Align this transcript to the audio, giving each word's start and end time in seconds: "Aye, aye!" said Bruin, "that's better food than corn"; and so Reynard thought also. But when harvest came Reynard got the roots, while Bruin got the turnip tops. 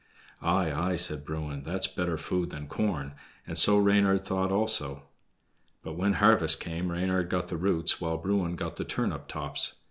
"Aye, 0.41 0.71
aye!" 0.71 0.95
said 0.95 1.23
Bruin, 1.25 1.61
"that's 1.63 1.85
better 1.85 2.17
food 2.17 2.49
than 2.49 2.65
corn"; 2.65 3.13
and 3.45 3.55
so 3.55 3.77
Reynard 3.77 4.25
thought 4.25 4.51
also. 4.51 5.03
But 5.83 5.93
when 5.95 6.13
harvest 6.13 6.59
came 6.59 6.91
Reynard 6.91 7.29
got 7.29 7.49
the 7.49 7.55
roots, 7.57 8.01
while 8.01 8.17
Bruin 8.17 8.55
got 8.55 8.77
the 8.77 8.83
turnip 8.83 9.27
tops. 9.27 9.75